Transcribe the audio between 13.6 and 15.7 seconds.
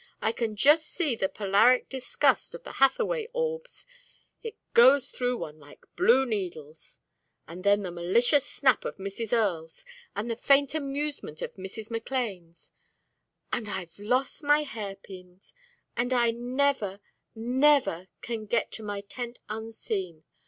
I've lost my hairpins!